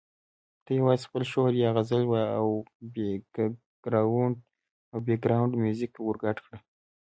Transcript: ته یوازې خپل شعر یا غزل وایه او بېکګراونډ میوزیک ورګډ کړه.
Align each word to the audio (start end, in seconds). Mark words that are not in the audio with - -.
ته 0.63 0.71
یوازې 0.79 1.03
خپل 1.07 1.23
شعر 1.31 1.53
یا 1.63 1.69
غزل 1.75 2.03
وایه 2.07 2.27
او 2.41 2.49
بېکګراونډ 5.05 5.51
میوزیک 5.63 5.91
ورګډ 5.99 6.37
کړه. 6.45 6.57